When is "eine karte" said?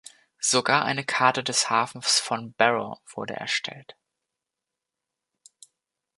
0.83-1.43